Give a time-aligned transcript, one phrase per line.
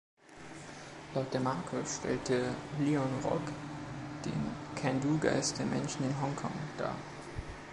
[1.13, 3.43] Laut der Marke stellt der Lion Rock
[4.25, 6.95] „den ‚Can-do‘-Geist der Menschen in Hongkong“ dar.